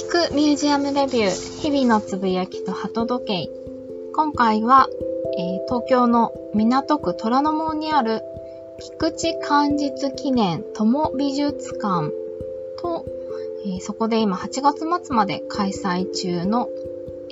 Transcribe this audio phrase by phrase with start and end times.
[0.00, 3.50] 聞くミュージアムレビュー日々のつぶやきと鳩時計
[4.14, 4.88] 今回は、
[5.36, 8.22] えー、東京の港区虎ノ門にある
[8.78, 12.10] 菊池漢実記念友美術館
[12.80, 13.04] と、
[13.66, 16.70] えー、そこで今8月末まで開催中の、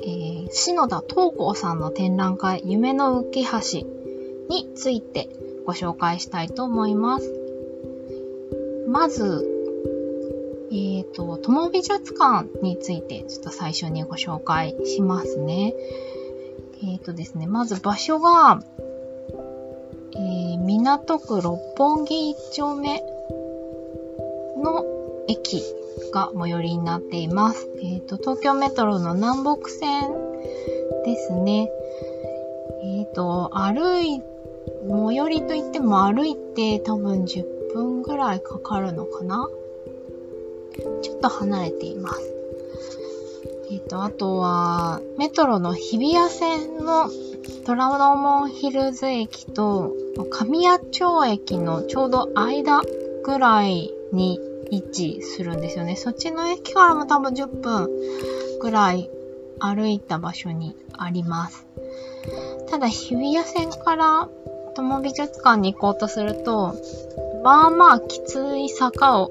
[0.03, 3.89] えー、篠田東光さんの展覧会夢の浮橋
[4.51, 5.31] について
[5.65, 7.33] ご紹介したいと思います。
[8.87, 9.58] まず、
[11.49, 15.73] 友美術館についてちょっと最初にご紹介しますね。
[16.83, 18.61] えっ、ー、とですね、まず場所が、
[20.15, 23.03] えー、港区六本木一丁目
[24.63, 24.85] の
[25.27, 25.63] 駅
[26.13, 27.67] が最寄りになっています。
[27.83, 30.13] えっ、ー、と、東京メトロの南北線
[31.07, 31.71] ですね。
[32.83, 34.23] えっ、と、歩い、
[34.87, 39.49] 最寄りといっても歩いて多分10分ぐらいかかるのかな
[41.03, 42.21] ちょっと離れています。
[43.71, 47.11] えっ、ー、と、あとは、メトロの日比谷線の
[47.67, 49.93] 虎ノ門ヒルズ駅と
[50.31, 52.83] 神谷町駅のちょうど間
[53.25, 54.41] ぐらいに
[54.71, 55.97] 位置するんですよね。
[55.97, 57.89] そっちの駅からも多分10分
[58.61, 59.11] ぐらい
[59.61, 61.67] 歩いた場所にあります。
[62.71, 64.29] ただ日比谷線から
[64.75, 66.75] 友美術館に行こうとすると、
[67.43, 69.31] まあまあきつい坂を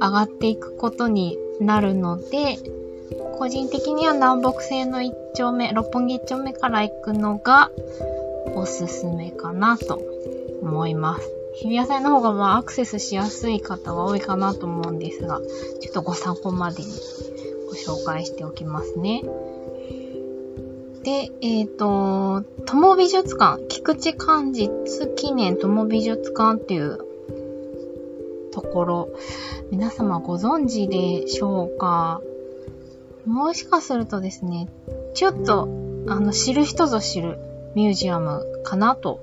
[0.00, 2.58] 上がっていくことになるので、
[3.38, 7.70] 個人的には南北西の一丁目、六本木一丁目から行くのが
[8.54, 10.00] おすすめかなと
[10.62, 11.30] 思います。
[11.54, 15.40] 日比谷線の方がまあアクセスしやすい方は多いかなと思うんですが、
[15.80, 16.88] ちょっとご参考までに
[17.66, 19.22] ご紹介しておきますね。
[21.02, 24.70] で、えっ、ー、と、友美術館、菊池寛実
[25.16, 27.09] 記念友美術館っていう
[28.72, 29.08] ころ、
[29.70, 32.20] 皆様ご存知でしょうか？
[33.26, 34.68] もしかするとですね、
[35.14, 35.68] ちょっと、
[36.08, 37.38] あの、知る人ぞ知る
[37.74, 39.20] ミュージアムかなと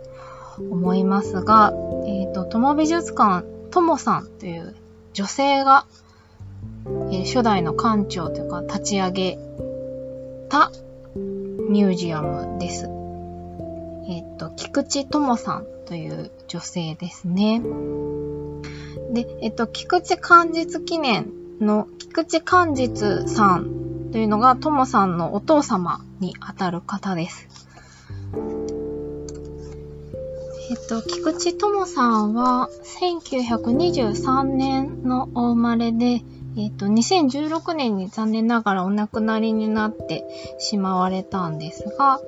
[0.59, 1.73] 思いますが、
[2.05, 4.75] えっ、ー、と、友美術館、ともさんという
[5.13, 5.85] 女性が、
[6.85, 9.37] えー、初代の館長というか立ち上げ
[10.49, 10.71] た
[11.15, 12.85] ミュージアムです。
[14.09, 17.61] えっ、と、菊池智さんという女性ですね。
[19.13, 27.47] で、えっと、菊池寛実記念の菊池寛実さんというのが、ともさんのお父様にあたる方です。
[30.69, 32.69] えっと、菊池智さんは、
[33.01, 36.23] 1923年のお生まれで、
[36.57, 40.25] えっと、2016年に残念ながらお亡くなりになって
[40.57, 42.19] しまわれたんですが、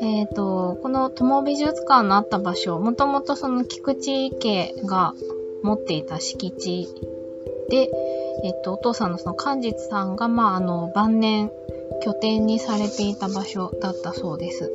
[0.00, 5.12] えっと、この友美術館のあった場所、もともとその菊池家が
[5.64, 6.86] 持っていた敷地
[7.70, 7.90] で、
[8.44, 11.50] えっと、お父さんのその寛実さんが、まあ、あの、晩年
[12.02, 14.70] 拠点にされていた場所だったそうです。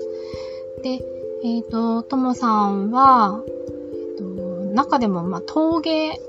[0.82, 1.00] で、
[1.44, 4.24] えっ、と、ともさんは、えっと、
[4.74, 6.20] 中でも、まあ、陶芸、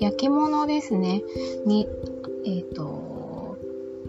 [0.00, 1.22] 焼き物ですね、
[1.64, 1.88] に、
[2.44, 3.56] えっ、と、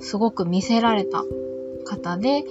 [0.01, 1.23] すごく見せられた
[1.85, 2.43] 方で、え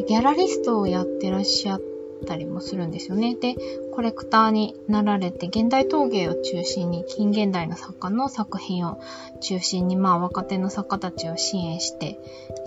[0.00, 3.34] ー、ギャラリストをやってらっしゃってたりもするんですよね。
[3.34, 3.54] で、
[3.92, 9.00] コレクターになられて、現代陶芸を中心に、近現代の作家の作品を
[9.40, 12.18] 中心に、まあ若手の作家たちを支援して、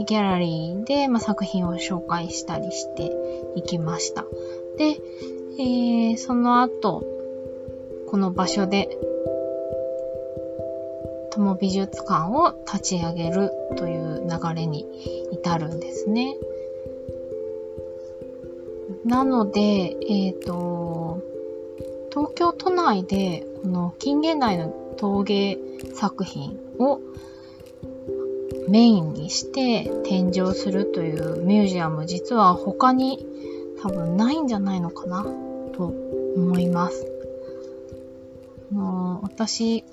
[0.06, 3.12] ギャラリーで、まあ、作品を紹介したりして
[3.56, 4.26] いきました。
[4.78, 4.98] で、
[5.60, 7.04] えー、その後、
[8.08, 8.90] この場所で、
[11.32, 14.86] 友美術館を立ち上げるという流れに
[15.32, 16.36] 至るんですね。
[19.10, 21.20] なので、えっ、ー、と、
[22.12, 25.58] 東京都内で、この近現代の陶芸
[25.96, 27.02] 作品を
[28.70, 33.26] メインにして展示をするというミュージアム、実は他に
[33.82, 35.24] 多分ないんじゃないのかな
[35.74, 35.92] と
[36.36, 37.04] 思います。
[38.70, 39.84] もう私、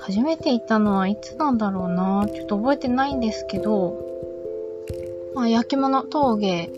[0.00, 4.07] 初めて行ったのはいつなんだろうなちょっと覚えてないんですけど、
[5.38, 6.68] まあ、焼き物、陶芸、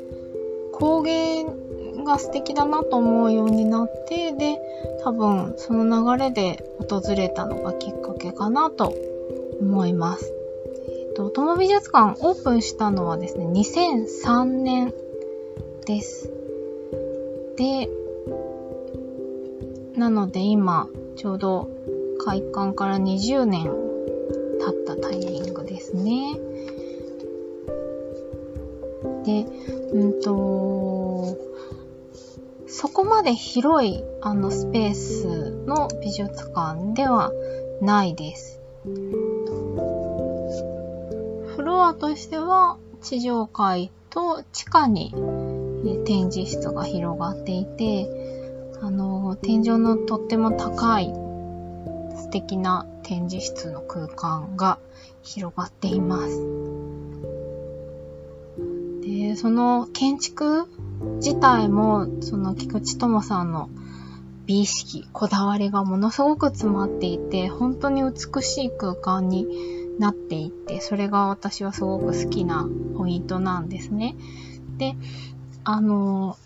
[0.75, 1.47] 工芸
[2.05, 4.59] が素敵だなと思うようになって、で、
[5.03, 8.95] 多分その流れで訪れたのがきっかけかなと
[9.63, 10.35] 思います。
[10.91, 14.93] えっ、ー、と、友美術館オープンしたのはですね、2003年
[15.87, 16.31] です。
[17.57, 17.89] で、
[19.97, 20.87] なので今、
[21.17, 21.71] ちょうど
[22.27, 23.73] 開館から20年
[24.61, 26.39] 経ったタイミングですね。
[29.25, 29.45] で、
[29.93, 31.37] うんと、
[32.67, 37.33] そこまで広いあのスペースの美術館では
[37.81, 38.61] ないです。
[41.57, 45.13] フロアとしては地上階と地下に
[46.07, 48.09] 展示室が広がっていて、
[48.81, 51.13] あの、天井のとっても高い
[52.17, 54.79] 素敵な展示室の空間が
[55.23, 56.70] 広がっています。
[59.41, 60.69] その建築
[61.17, 63.71] 自体も、その菊池智さんの
[64.45, 69.47] 美意識、こだわりがものすごく詰まっていて、本当に美しい空間に
[69.99, 74.15] なっていて、それが私はすごく好きなポイントなんですね。
[74.77, 74.95] で、
[75.65, 76.37] あの、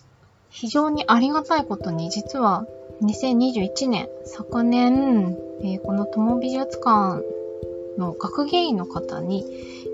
[0.51, 2.65] 非常にありがたいことに、実は
[3.03, 7.25] 2021年、昨年、えー、この友美術館
[7.99, 9.45] の学芸員の方に、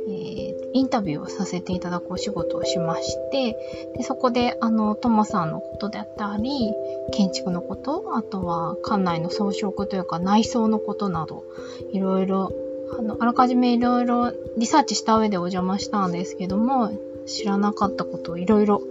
[0.06, 3.56] えー、インタビューをさせていただくお仕事をしまして、
[3.96, 6.72] でそこで、あの、ともさんのことであったり、
[7.12, 11.44] 建築のこと、あとは館内の装飾というか内装のことなど、
[11.92, 12.52] いろいろ、
[12.98, 16.92] あの、あらかじめいろいろリサーチした上でお邪魔したんですけども、
[17.26, 18.82] 知らなかったことをいろいろ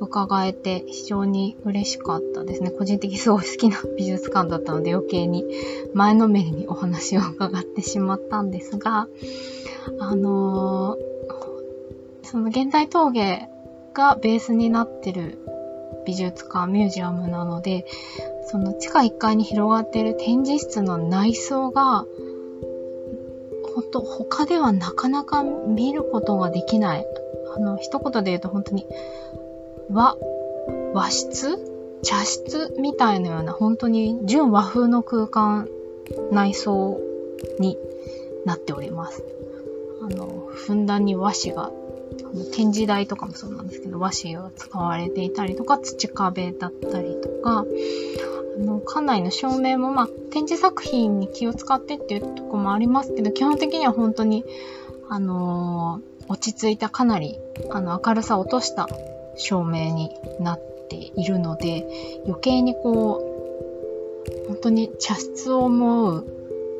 [0.00, 2.70] 伺えて非常に嬉しかったですね。
[2.70, 5.44] 個人的にすごい好きな美術館だったので余計に
[5.94, 9.08] 前のめりにお話を伺ってしまったんですが、
[9.98, 11.11] あのー、
[12.32, 13.50] その現代陶芸
[13.92, 15.38] がベースになってる
[16.06, 17.84] 美術館、ミュージアムなので、
[18.46, 22.06] その地下1階に広がっている展示室の内装が、
[23.74, 27.06] 本当他ではなかなか見ることができない
[27.54, 28.86] あの、一言で言うと本当に、
[29.90, 30.16] 和、
[30.94, 31.58] 和室？
[32.02, 35.68] 茶室みたいなような本当に純和風の空間、
[36.30, 36.98] 内装
[37.58, 37.76] に
[38.46, 39.22] なっております。
[40.02, 41.70] あの、ふんだんに和紙が、
[42.54, 47.64] 展示台とかもそうなんですけど、和紙が使われていたりとか、土壁だったりとか、
[48.56, 54.44] あの、館内の照明も、まあ、展示作品に気を使ってっていうとこもありますけど、基本的には本当に、
[55.08, 57.38] あのー落ち着いたかなり
[57.70, 58.88] あの明るさを落とした
[59.36, 60.10] 照明に
[60.40, 61.86] なっているので
[62.26, 63.20] 余計にこ
[64.46, 66.26] う本当に茶室を思う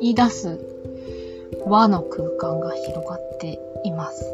[0.01, 0.59] 言い出す
[1.65, 4.25] 和の空間が広がっています。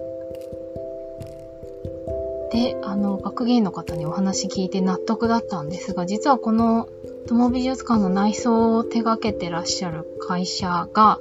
[2.51, 6.89] で、あの、学芸員の方にお話聞いて納得だったんですが、実はこの
[7.27, 11.19] 友美術館の内装を手掛けてらっしゃる会社が、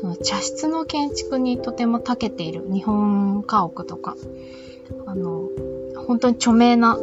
[0.00, 4.16] その茶室の建築にとても長けている日本家屋とか、
[5.06, 5.48] あの、
[6.06, 6.98] 本当に著名な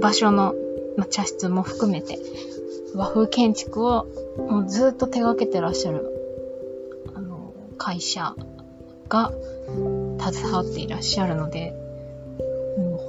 [0.00, 0.54] 場所の、
[0.96, 2.18] ま茶室も含めて、
[2.94, 4.06] 和風建築を
[4.38, 6.06] もうずっと手掛けてらっしゃる、
[7.14, 8.34] あの、会社
[9.08, 9.32] が
[10.18, 11.74] 携わっていらっしゃるので、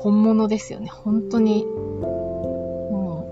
[0.01, 0.87] 本物ですよね。
[0.87, 3.27] 本当に、も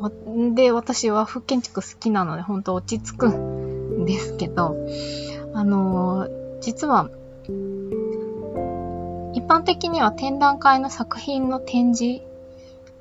[0.00, 4.76] う、で、私は風建築好きなので、本当落ち着くんですけど、
[5.54, 7.10] あのー、実は、
[9.34, 12.22] 一般的には展覧会の作品の展示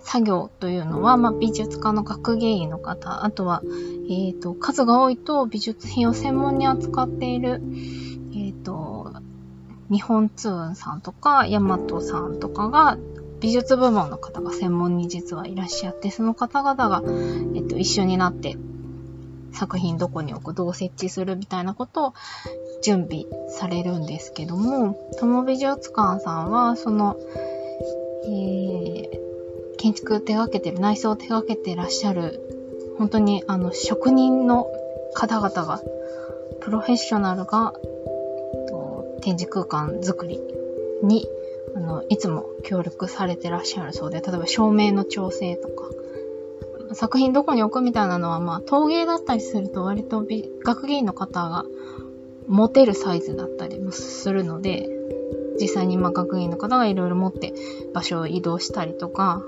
[0.03, 3.61] 作業というのは、まあ、美術家の学芸員の方、あとは、
[4.09, 7.61] えっ、ー、と、数が多いと美術品を専門に扱っている、
[8.33, 9.00] えっ、ー、と、
[9.91, 12.97] 日本通運さんとか、ヤマトさんとかが、
[13.41, 17.03] 美術部門の方が専門に実はいらっしゃって、その方々が、
[17.55, 18.55] えっと、一緒になって
[19.51, 22.13] 作品どこに置く、どう設置するみたいなことを
[22.81, 27.17] 準備されるんですけども、友美術館さんは、その、
[28.25, 32.39] えー、建築手掛けてる、内装を手掛けてらっしゃる、
[32.97, 34.67] 本当にあの、職人の
[35.13, 35.81] 方々が、
[36.61, 37.73] プロフェッショナルが、
[39.21, 40.39] 展示空間作り
[41.03, 41.27] に、
[41.75, 45.89] あの、いつも協力されてらっしゃるそうで、例えば照明の調整とか、
[46.93, 50.25] 作品どこに置くみたいなのは、まあ、陶芸だったりすると割と
[50.65, 51.63] 学芸員の方が
[52.47, 54.89] 持てるサイズだったりもするので、
[55.59, 57.53] 実際にまあ学芸員の方がいろいろ持って
[57.93, 59.43] 場所を移動したりとか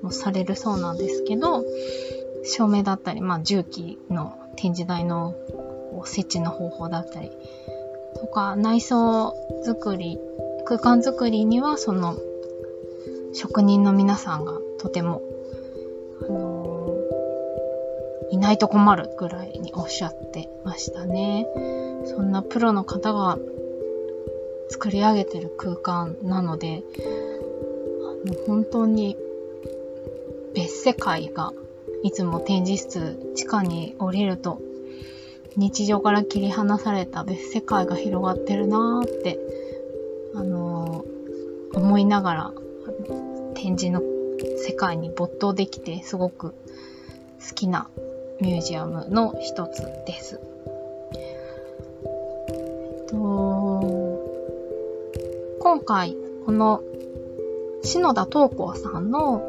[0.00, 1.64] もされるそうなんですけど、
[2.44, 5.34] 照明だったり、まあ重機の展示台の
[6.04, 7.30] 設置の方法だったり
[8.18, 10.18] とか、内装作り、
[10.64, 12.16] 空間作りにはその
[13.32, 15.22] 職人の皆さんがとても
[16.22, 21.46] あのー、いないと困るぐらいにおっしゃってましたね。
[22.06, 23.38] そんなプロの方が
[24.68, 26.82] 作り上げてる空間なので、
[28.24, 29.16] あの本当に
[30.54, 31.52] 別世界が
[32.02, 34.60] いつも展示室地下に降りると
[35.56, 39.38] 日常から切り離された別世界が広がってるなーって、
[40.34, 42.52] あのー、思いながら
[43.54, 44.02] 展示の
[44.58, 46.50] 世界に没頭できてすごく
[47.48, 47.88] 好きな
[48.40, 50.40] ミュージアムの一つです。
[53.08, 53.16] と、
[55.60, 56.82] 今回、この、
[57.82, 59.42] 篠田東光さんの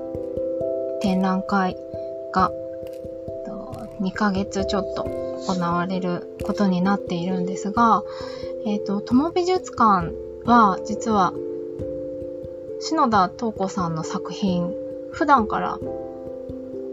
[1.02, 1.76] 展覧会
[2.34, 2.52] が、
[4.02, 8.04] 2ヶ月ちょっと行われることになっているんですが、
[8.66, 10.14] え、ー、と、友美術館
[10.46, 11.34] は、実は、
[12.80, 14.74] 篠田東子さんの作品、
[15.12, 15.80] 普段から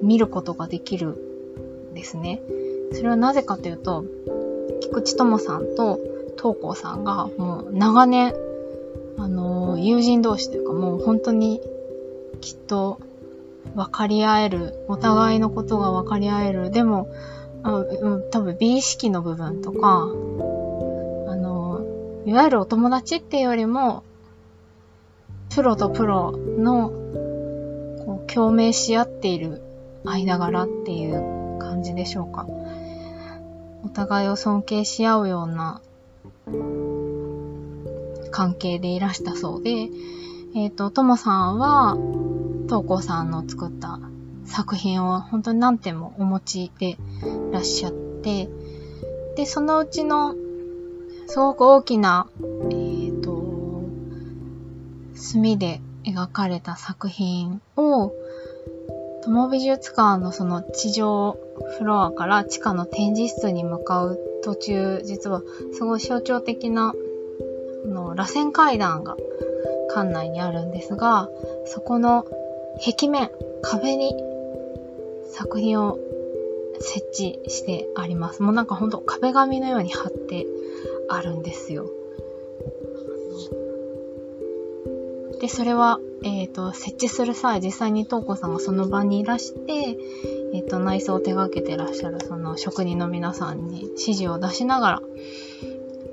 [0.02, 1.08] 見ることができる
[1.90, 2.40] んですね。
[2.92, 4.04] それはなぜかというと、
[4.80, 6.00] 菊池友さんと
[6.36, 8.34] 東子さんがもう長年、
[9.18, 11.60] あの、友人同士というかもう本当に
[12.40, 12.98] きっと
[13.74, 17.08] 分かり合える、お互いのことが分かり合える、でも、
[17.64, 17.84] あ
[18.30, 21.80] 多分美意識の部分とか、あの、
[22.26, 24.04] いわゆるお友達っていうよりも、
[25.54, 26.90] プロとプロの、
[28.04, 29.62] こう、共鳴し合っている
[30.04, 32.46] 間柄っていう感じでしょうか。
[33.82, 35.80] お互いを尊敬し合うような
[38.30, 39.70] 関係でいらしたそうで、
[40.54, 41.96] えっ、ー、と、ともさんは、
[42.68, 43.98] とうこさんの作った
[44.46, 46.96] 作品を本当に何点もお持ちでい
[47.52, 48.48] らっしゃって、
[49.36, 50.34] で、そのうちの、
[51.26, 53.82] すごく大きな、えっ、ー、と、
[55.14, 58.12] 墨で描かれた作品を、
[59.24, 61.38] 友美術館のその地上
[61.78, 66.92] フロアから地下の展示室に向かう途中、実はすごい象徴的な、
[67.84, 69.16] あの、螺旋階段が
[69.94, 71.30] 館内にあるんですが、
[71.64, 72.26] そこの
[72.84, 73.30] 壁面、
[73.62, 74.14] 壁に
[75.34, 75.98] 作品を
[76.80, 78.42] 設置してあります。
[78.42, 80.46] もうなんかほんと壁紙のように貼って
[81.08, 81.90] あるんですよ。
[85.40, 89.98] で、それは、えっ、ー、と、設置する際、実際に東子さんがその場にいらして、
[90.54, 95.02] えっ、ー、と、内装を手掛けてらっしゃるその職人の皆さんに指示を出しながら、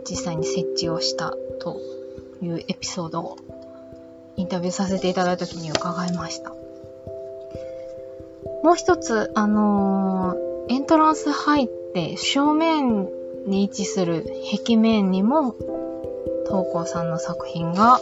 [0.10, 1.80] 実際に設置をしたと
[2.42, 3.38] いうエピソードを
[4.36, 6.52] インタビューさせていただいた時に伺いました。
[8.64, 13.10] もう一つ、あのー、エントランス入って正面
[13.46, 14.26] に位置する
[14.64, 15.56] 壁面にも、
[16.48, 18.00] 東光さんの作品が、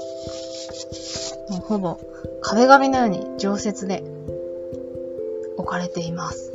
[1.50, 2.00] もうほぼ
[2.42, 4.04] 壁紙のように常設で
[5.58, 6.54] 置かれています。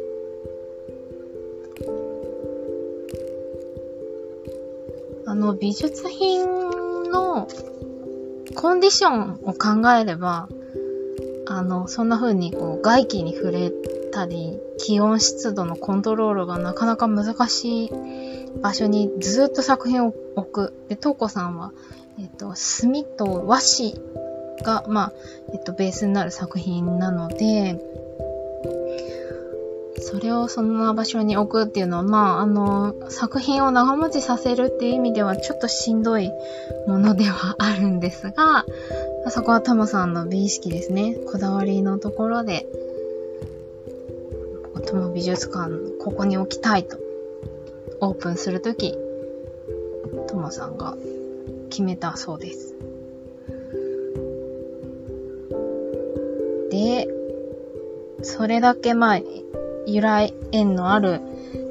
[5.26, 7.48] あの、美術品の
[8.54, 10.48] コンディションを考えれば、
[11.46, 13.72] あの、そんな風にこう外気に触れ
[14.12, 17.90] たり、気温湿度のコントロールがなかなか難しい
[18.62, 20.86] 場所にずっと作品を置く。
[20.88, 21.72] で、トーコさんは、
[22.18, 23.94] えっ、と、墨と和紙
[24.62, 25.12] が、まあ、
[25.52, 27.80] えっ、と、ベースになる作品なので、
[30.14, 36.30] それをそんな場所に置くっていうのは、まあ、あの、作品を長持ちさせるっていう意味ではちょっとしんどい
[36.86, 38.64] ものではあるんですが、
[39.30, 41.16] そこはタモさんの美意識ですね。
[41.26, 42.66] こだわりのところで、
[44.86, 46.98] トモ美術館、ここに置きたいと、
[48.00, 48.96] オープンするとき、
[50.28, 50.96] トモさんが
[51.70, 52.74] 決めたそうです。
[56.70, 57.08] で、
[58.22, 59.20] それだけまあ、
[59.86, 61.20] 由来縁のある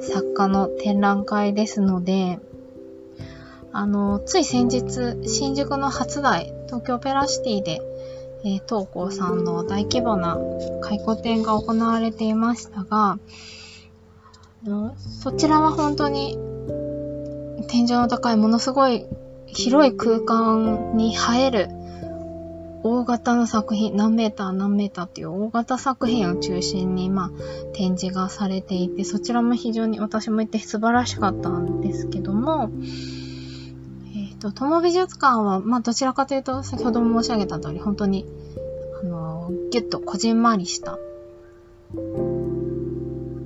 [0.00, 2.40] 作家の展覧会ですので、
[3.72, 7.80] あの、つい先日、新宿の初代、東京ペラシティで、
[8.44, 10.36] えー、東光さんの大規模な
[10.82, 13.20] 回顧展が行われていましたが、
[15.22, 16.36] そちらは本当に
[17.68, 19.06] 天井の高いものすごい
[19.46, 21.68] 広い空間に映える
[22.82, 27.30] 大型の作品、何メーター何メーターっていう大型作品を中心に、まあ、
[27.72, 32.70] 展示がされていて、そちらも非常に私も行って素晴らしかったんですけども、
[34.44, 38.26] と、友美術館は、まあ、どちらかというと、先ほども申し上げた通り、本当に、
[39.02, 40.98] あの、ぎゅっとこじんまりした、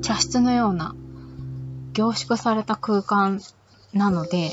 [0.03, 0.97] 茶室のような、
[1.93, 3.41] 凝縮された空間
[3.93, 4.51] なので、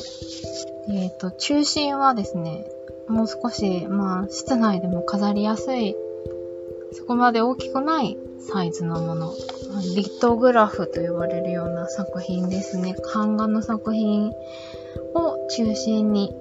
[0.90, 2.66] えっ、ー、と、中心はですね、
[3.08, 5.96] もう少し、まあ、室内でも飾りやすい、
[6.94, 8.18] そこまで大きくない
[8.52, 9.34] サイズのもの。
[9.96, 12.96] リトグラフと呼ばれるような作品ですね。
[13.14, 14.32] 版画の作品
[15.50, 16.34] 中心に、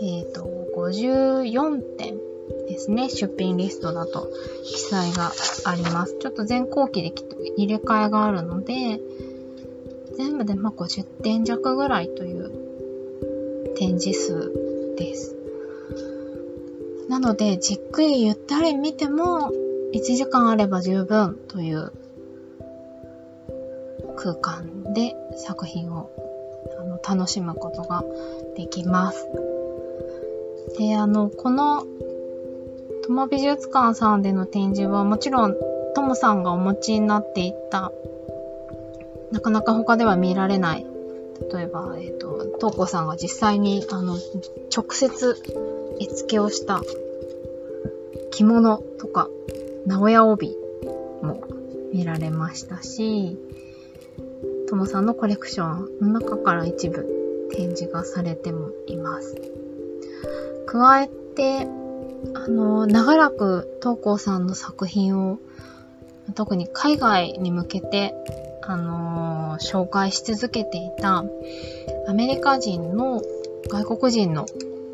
[0.00, 2.16] えっ、ー、と、54点
[2.68, 3.08] ですね。
[3.08, 4.30] 出品リストだと
[4.64, 5.32] 記載が
[5.64, 6.16] あります。
[6.18, 7.12] ちょっと全後期で
[7.56, 9.00] 入れ替えがあるので、
[10.16, 14.52] 全部でまあ50点弱ぐらいという展示数
[14.96, 15.36] です。
[17.08, 19.52] なので、じっくりゆったり見ても、
[19.92, 21.92] 1時間あれば十分という
[24.16, 26.10] 空間で作品を
[26.80, 28.04] あの楽しむことが
[28.56, 29.26] できます。
[30.78, 31.84] で、あの、この、
[33.04, 35.56] トモ美術館さんでの展示はもちろん、
[35.94, 37.92] トモさんがお持ちになっていた、
[39.32, 40.86] なかなか他では見られない、
[41.52, 44.16] 例えば、えっ、ー、と、トーコさんが実際に、あの、
[44.74, 45.36] 直接、
[46.00, 46.82] 絵付けをした。
[48.30, 49.28] 着物とか、
[49.86, 50.56] 直屋帯
[51.22, 51.42] も
[51.92, 53.38] 見られましたし、
[54.68, 59.40] ともさんのコレクションの中から一部展示がされてもいます。
[60.66, 61.66] 加えて、
[62.34, 65.38] あの、長らく東光さんの作品を、
[66.34, 68.14] 特に海外に向けて、
[68.62, 71.24] あの、紹介し続けていた、
[72.06, 73.22] アメリカ人の
[73.68, 74.44] 外国人の、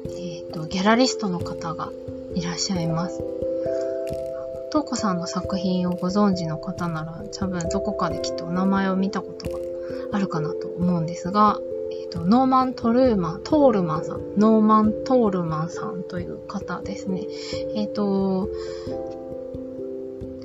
[0.07, 1.91] えーと、ギャラリストの方が
[2.37, 3.21] いらっしゃいます。
[4.75, 9.61] 東子さんの作品をご存知の方なら、多分どこかできっとお名前を見たことが
[10.13, 11.61] あるかなと思うんですが、
[11.93, 17.23] え、ー、と、ノーマン・トルーマン、トールマンさん、ノーマン・トールマンさんという方ですね。
[17.77, 18.49] えっ、ー、と、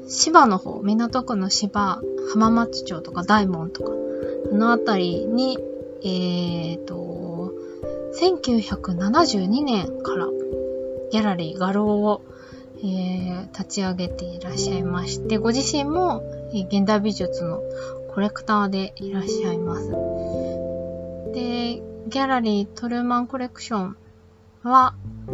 [0.08, 2.00] 芝の方、港区の芝、
[2.32, 3.94] 浜松町とか大門とか、
[4.52, 5.58] あのあたりに、
[6.04, 7.52] えっ、ー、と、
[8.22, 10.28] 1972年から
[11.12, 12.22] ギャラリー画廊を、
[12.82, 17.62] えー、立ち上げていらっしゃいまして、ご自身も、えー、現代美術の
[18.14, 19.90] コレクターでいらっしゃいます。
[21.34, 23.98] で、ギャラリートルーマンコレクション
[24.64, 24.96] は、
[25.28, 25.32] え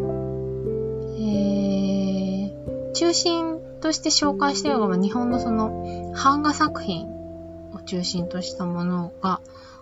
[2.51, 7.05] ー、中心として紹介しているのが日本のその版画作品
[7.73, 9.41] を中心としたものが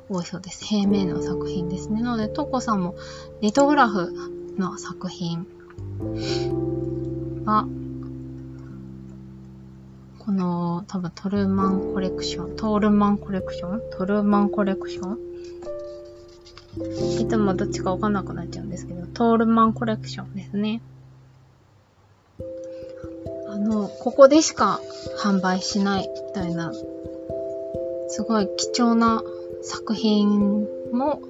[0.09, 0.65] 多いそうです。
[0.65, 2.01] 平面の作品ですね。
[2.01, 2.95] なので、トコさんも
[3.41, 4.13] リトグラフ
[4.57, 5.47] の作品
[7.45, 7.67] は、
[10.19, 13.81] この多分トルーマンコレクション、トールマンコレクション？
[13.91, 15.19] トルーマンコレクション？
[17.21, 20.81] いつもどっちかわかんなくなっちゃうんですけど、トールマンコレクションですね。
[23.49, 24.79] あの、ここでしか
[25.19, 26.73] 販売しないみたいな、
[28.07, 29.21] すごい貴重な
[29.61, 31.21] 作品も、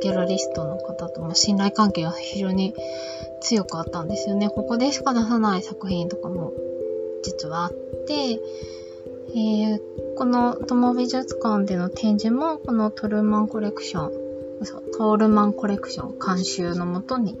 [0.00, 2.74] ギャラリストの方とも信頼関係が非常に
[3.42, 4.48] 強くあったんですよね。
[4.48, 6.52] ここでしか出さない作品とかも
[7.22, 7.72] 実はあっ
[8.06, 8.40] て、
[9.34, 9.80] えー、
[10.16, 14.12] この友美術館での展示もこのトルマンコレクション、
[14.92, 17.38] トールマンコレクション監修のもとに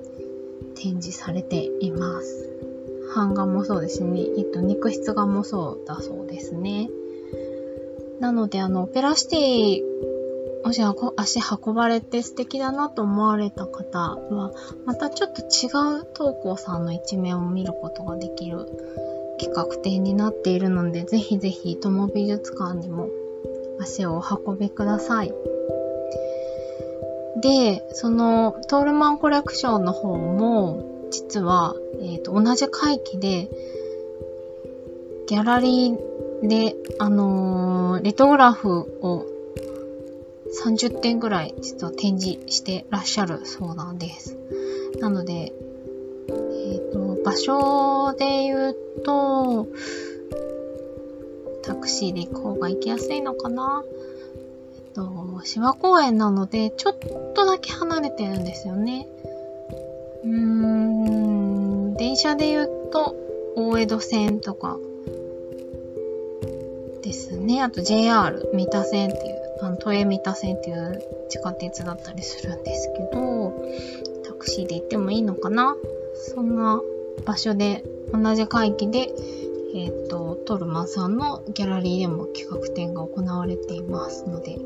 [0.74, 2.48] 展示されています。
[3.14, 4.22] 版画もそうですね。
[4.38, 6.88] えっと、肉質画もそうだそうですね。
[8.20, 10.11] なので、あの、オペラシティ
[10.64, 10.80] もし
[11.16, 14.52] 足運ばれて素敵だなと思われた方は、
[14.86, 18.66] またちょっと違う投稿さんの一面を見ることができる
[19.40, 23.08] 企画展になっているので、ぜひぜひ、友美術館にも
[23.80, 25.34] 足をお運びください。
[27.40, 33.50] で、その、トールマンコレクションの方も、実は、えっ、ー、と、同じ回帰で、
[35.26, 39.26] ギャラリーで、あのー、リトグラフを
[40.64, 44.36] 30点ぐらい実は展示してらっしゃるそうなんです。
[45.00, 49.66] なので、えっ、ー、と、場所で言うと、
[51.62, 53.84] タクシーで行く方が行きやすいのかな
[54.76, 56.98] えっと、芝公園なので、ちょっ
[57.34, 59.08] とだけ離れてるんですよね。
[60.24, 63.16] うーん、電車で言うと、
[63.56, 64.78] 大江戸線とか、
[67.02, 67.60] ですね。
[67.62, 69.31] あと JR 三田線っていう、
[69.82, 73.52] 都営三田線っていう地下鉄だったりするんですけど、
[74.24, 75.76] タクシーで行ってもいいのかな？
[76.14, 76.80] そんな
[77.24, 79.12] 場所で、同じ会議で、
[79.74, 84.58] えっ、ー、と、トルマンさんのギャラリーでも企画展が行われていますので、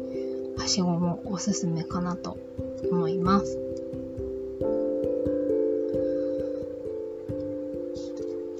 [0.59, 2.37] はしごもおすすめかなと
[2.91, 3.59] 思います。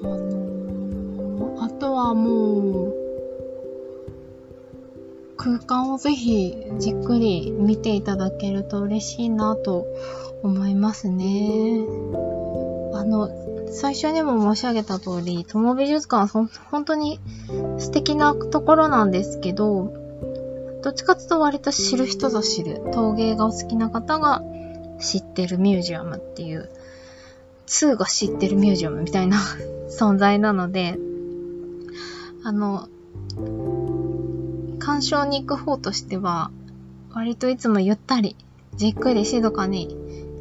[0.03, 2.86] あのー、あとはもう、
[5.47, 9.87] 空間をぜひじっくり見ていただけると嬉しいなと
[10.43, 11.85] 思いますね。
[12.93, 13.31] あの、
[13.71, 17.21] 最初にも申し上げた通り、友美術館は本当に
[17.79, 19.95] 素敵なところなんですけど、
[20.83, 24.43] どっちかというと割と知る人ぞ知る、陶芸がお好きな方が
[24.99, 26.69] 知ってるミュージアムっていう、
[27.69, 29.39] 2が知ってるミュージアムみたいな
[29.97, 30.99] 存在なので、
[32.43, 32.89] あの、
[34.87, 36.53] 鑑賞に行く方としては、
[37.13, 38.37] 割といつもゆったり、
[38.77, 39.97] じっくり静かに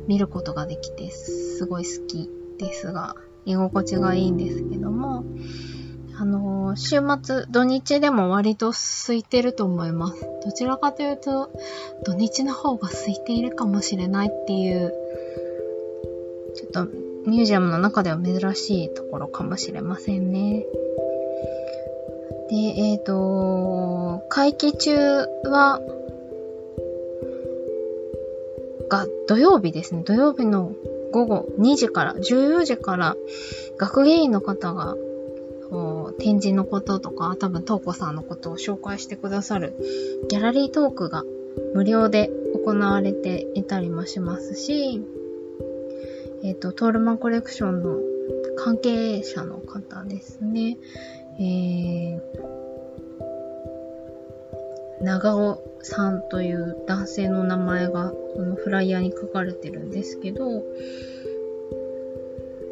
[0.08, 2.29] 見ることができて、すごい好き
[2.60, 5.25] ですが、居心地がいいんですけども、
[6.15, 10.21] あのー、週末、土日でも割と空いてると思います。
[10.45, 11.49] どちらかというと、
[12.03, 14.93] 土日の方が空いているかもしれないっていう
[16.55, 16.86] ちょっと
[17.25, 20.65] ミュージアムの中では珍しいところかもしれませんね。
[22.49, 25.81] で、えっ、ー、と、会期中は、
[28.88, 30.03] が土曜日ですね。
[30.03, 30.71] 土曜日の
[31.12, 33.15] 午後2時から、14時から、
[33.77, 34.95] 学芸員の方が、
[36.19, 39.73] 展示のこととか、多分、トーコさんのことを紹介してくださる
[40.29, 41.23] ギャラリートークが
[41.73, 42.29] 無料で
[42.63, 45.01] 行われていたりもしますし、
[46.43, 47.99] えっ、ー、と、トールマンコレクションの
[48.55, 50.77] 関係者の方ですね。
[51.37, 52.21] えー、
[55.01, 60.63] 長尾さんという男性の名前がこのフライヤーに書かれてるんですけど、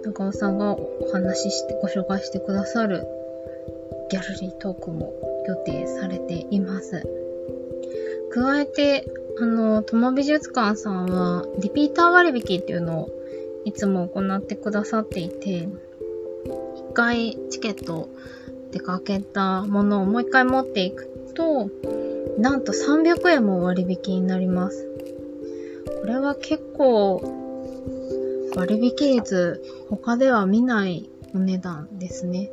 [0.04, 3.06] 長尾さんがお話しして、ご紹介してくださる
[4.10, 5.14] ギャラリートークも
[5.48, 7.04] 予定されています。
[8.32, 9.06] 加えて、
[9.40, 13.10] あの、友美術館さんは、リピーター割引っていうのを
[13.66, 15.68] いつも行ってくださっていて、
[16.76, 18.10] 一回チケット
[18.74, 21.70] 出かけたものをもう一回持っていくと、
[22.40, 24.90] なんと300円も割引になります。
[26.02, 27.22] これは結構
[28.56, 32.50] 割引率他では見ないお値段ですね。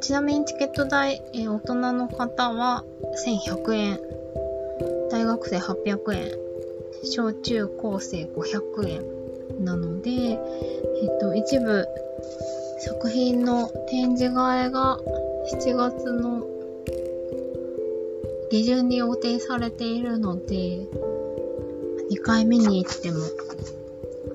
[0.00, 2.84] ちなみにチケット代、え大人の方は
[3.26, 4.00] 1100円
[5.10, 6.30] 大学生800円、
[7.02, 11.86] 小中高生500円なので、えっと、一部
[12.80, 14.98] 作品の展示会が
[15.50, 16.46] 7月の
[18.50, 20.86] 下旬に予定されているので、
[22.10, 23.18] 2回見に行っても、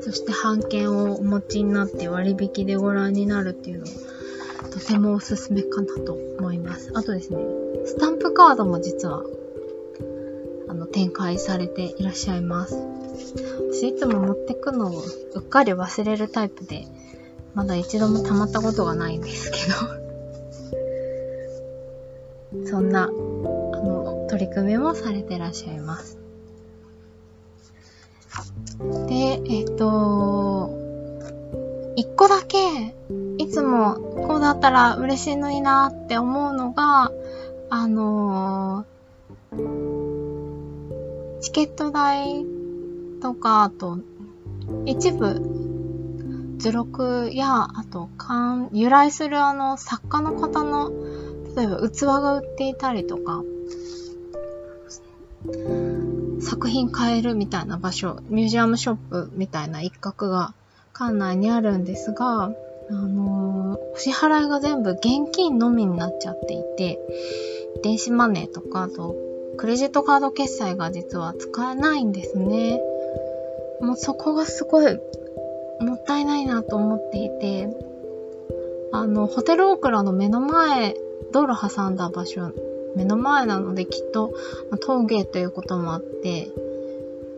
[0.02, 6.92] そして版権をお持ちになって割引でご覧になるっていうのは、とてもおすすめかなと思います。
[6.96, 7.38] あとですね、
[7.86, 9.24] スタンプカードも実は
[10.68, 12.76] あの、展開されていらっしゃいます。
[13.72, 15.04] 私いつも持ってくのを
[15.36, 16.88] うっかり忘れるタイプで、
[17.54, 19.58] まだ一度も溜まったことがないんですけ
[19.98, 20.03] ど
[22.74, 26.18] そんな、あの、取り組みもされてらっしゃいます。
[29.08, 30.72] で、えっ、と、
[31.96, 32.58] 一個だけ、
[33.38, 33.94] いつも
[34.28, 37.12] こうだったら嬉しいのになって思うのが、
[37.70, 42.44] あのーチケット代
[43.22, 44.00] とか、あと、
[44.88, 48.10] 一部、図録や、あと、
[48.72, 50.92] 由来するあの、作家の方の、
[51.56, 53.44] 例えば器が売っていたりとか、
[56.42, 60.54] 作品買えるみたいな場所、ミュージアムショップみたいな一角が
[60.98, 62.52] 館内にあるんですが、
[62.90, 67.00] あのー、支払いが全部現金のみになっちゃっていて、
[67.82, 69.16] 電子マネーとか、あと、
[69.58, 72.82] クレジットカード決済が実は使えないんですね。
[73.82, 75.00] もうそこがすごい
[75.80, 77.70] もったいないなと思っていて、
[78.92, 80.96] あの、ホテルオークラの目の前、
[81.34, 82.54] 道路挟んだ場所、
[82.96, 84.34] 目の前なのできっと
[84.80, 86.52] 峠ということもあって、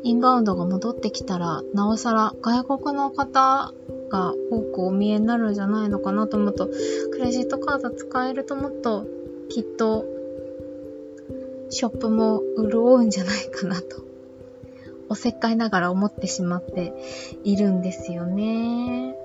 [0.03, 3.73] インバウンドが戻ってきたら、なおさら外国の方
[4.09, 6.69] が多くお見えになるんじゃないのかなと思うと、
[7.11, 9.07] クレジットカード使えるともっと
[9.49, 10.05] きっと
[11.69, 14.03] ショップも潤うんじゃないかなと、
[15.09, 16.93] おせっかいながら思ってしまって
[17.43, 19.15] いるんですよね。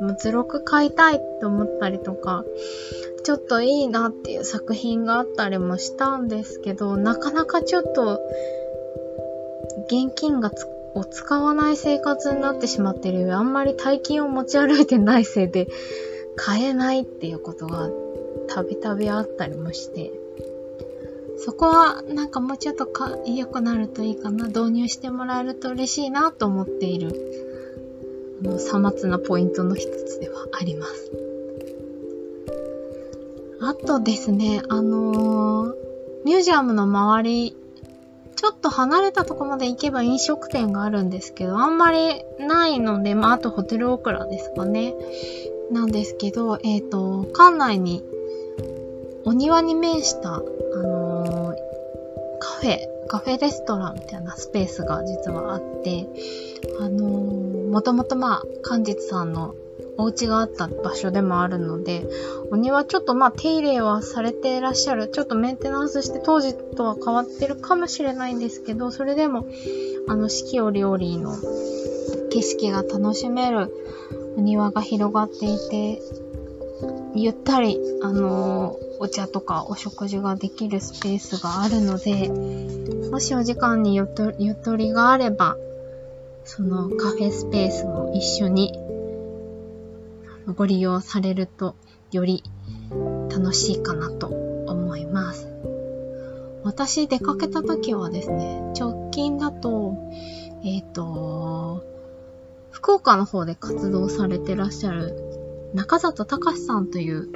[0.00, 2.44] も図録買いたいって思ったりとか、
[3.24, 8.20] ちょっといいなっていう作品があったりもしたんですけど、なかなかちょっと、
[9.86, 10.50] 現金が
[10.94, 13.36] を使わない生活になってしまってるよ。
[13.36, 15.68] あんまり大金を持ち歩いてないせいで、
[16.36, 17.90] 買えないっていうことが
[18.48, 20.12] たびたびあったりもして、
[21.36, 27.49] そこはなんかもうちょっとか良くなるといいかな、導入してもらえると嬉しいなと思っている、
[28.40, 31.12] あの、さまつなポイントの一つではあります。
[33.62, 35.74] あとですね、あのー、
[36.24, 37.56] ミュージアムの周り、
[38.36, 44.94] ちょっと離れたとこまで行けば飲食店があるんですけど、あんまりないので、まあ、あとホテルオークラですかね。
[45.70, 48.02] なんですけど、えっ、ー、と、館内に
[49.24, 51.56] お庭に面した、あのー、
[52.38, 56.08] カフェ、カフェレストランみたいなスペースが実はあって、
[56.80, 59.54] あのー、もともとまあ、漢実さんの
[59.96, 62.04] お家があった場所でもあるので、
[62.50, 65.08] お庭ちょっとまあ手入れはされていらっしゃる。
[65.08, 69.46] ちょっとメンテナンスして当時とは変わってるかもしれないんですけど、それでも、
[70.08, 71.36] あの、四季折々の
[72.30, 73.72] 景色が楽しめる
[74.36, 76.02] お庭が広がっていて、
[77.14, 82.30] ゆったり、あのー、お茶とかお食事ができるスペースがあるので、
[83.10, 85.56] もしお時間にゆとゆとりがあれば、
[86.44, 88.72] そのカフェスペースも一緒に
[90.54, 91.76] ご利用されると
[92.12, 92.42] より
[93.30, 95.48] 楽しいかなと思います。
[96.62, 99.96] 私出かけた時はですね、直近だと、
[100.62, 101.84] えっ、ー、と、
[102.70, 105.14] 福岡の方で活動されてらっしゃる
[105.74, 107.28] 中里隆さんという、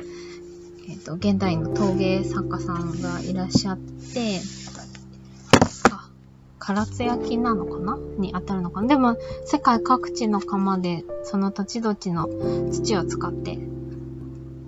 [0.89, 4.41] えっ、ー、と、現代の陶芸作家さんがいらっしゃって、
[6.67, 7.99] 唐津焼なのかな？
[8.17, 8.89] に当たるのかな？
[8.89, 12.27] でも、世界各地の窯で、その土地土地の
[12.71, 13.59] 土を使って、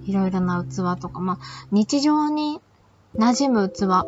[0.05, 1.39] いろいろな器とか、まあ、
[1.71, 2.61] 日常に
[3.17, 4.07] 馴染む器、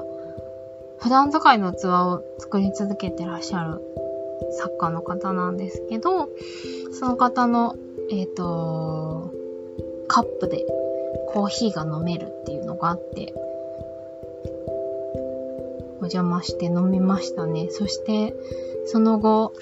[0.98, 3.80] 普段使いの器を作り続けてらっしゃる
[4.52, 6.28] 作家の方なんですけど、
[6.92, 7.76] その方の、
[8.10, 9.32] えっ、ー、と、
[10.08, 10.66] カップで
[11.28, 13.32] コーヒーが飲めるっていうのがあって、
[16.08, 17.68] 邪魔して飲みましたね。
[17.70, 18.34] そして、
[18.86, 19.52] その後、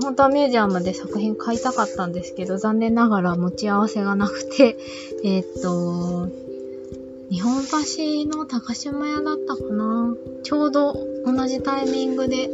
[0.00, 4.76] 本当はミュージアムで作品買いたかったんですけど、残念ながら持ち合わせがなくて、
[5.24, 6.28] えっ、と、
[7.30, 12.48] 日本橋の高島屋だったかなちょうど同じタイミングで、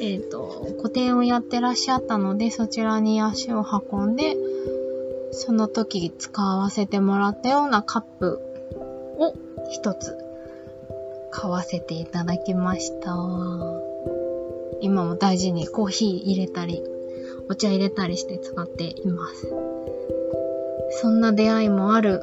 [0.00, 4.36] えっ、と、個展をやってらっしゃったので、そちらに足を運んで、
[5.30, 8.40] その時使わせてもらったようなカップ
[9.18, 9.34] を
[9.70, 10.23] 一つ
[11.34, 13.12] 買わせていただきました。
[14.80, 16.80] 今も大事にコーヒー入れたり、
[17.50, 19.52] お茶入れたりして使っています。
[21.02, 22.22] そんな出会いもある、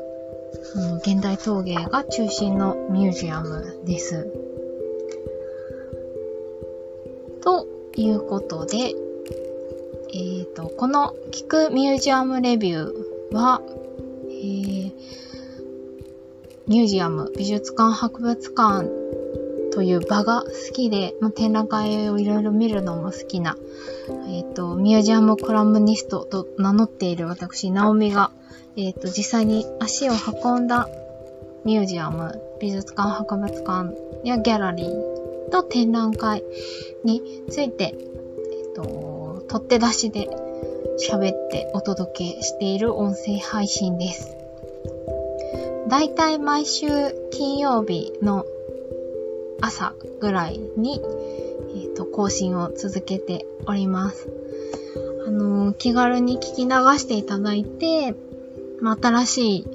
[0.76, 4.32] うん、現代陶芸が中心のミュージアムです。
[7.43, 13.62] ということで、えっ、ー、と、この聞くミュージアムレビューは、
[14.30, 14.81] えー、
[16.67, 18.89] ミュージアム、美術館、博物館
[19.71, 23.58] という場が好きで、まあ、展覧会をいろいろ見るのも好きな、
[24.28, 28.32] えっ、ー、と、ミュージアムコラムニストと名乗っている私、ナオミが、
[28.76, 30.88] えっ、ー、と、実際に足を運んだ
[31.63, 36.43] ミュージアム、美術館、博物館やギャラリーと展覧会
[37.04, 40.28] について、えっ、ー、と、取って出しで
[41.00, 44.41] 喋ってお届けしている音声配信です。
[45.92, 46.88] だいたい毎週
[47.32, 48.46] 金曜日の
[49.60, 51.02] 朝ぐらいに、
[51.76, 54.30] えーと、更新を続けております。
[55.28, 58.16] あのー、気軽に聞き流していただいて、
[58.80, 59.68] まあ、新しい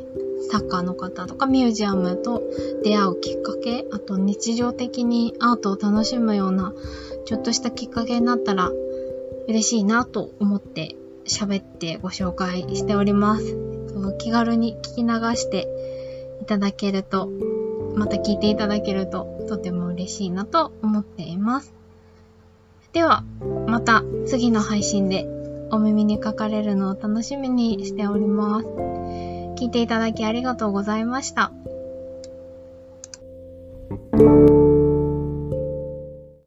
[0.50, 2.42] 作家の方とかミュージアムと
[2.82, 6.72] 出会うきっかけ、あと日常的にアートを楽しむような
[7.26, 8.70] ちょっとしたきっかけになったら
[9.48, 13.76] 嬉しいなと思って喋ってご紹介しております。
[14.18, 15.68] 気軽に聞き流して
[16.46, 17.28] いただけると
[17.96, 21.74] また聞いていただけるととても嬉しいなと思っています。
[22.92, 23.24] では、
[23.66, 25.26] また次の配信で
[25.72, 28.66] お耳にかかれるのを楽しみにしております。
[29.56, 31.50] 聞いていただきありがとうございました。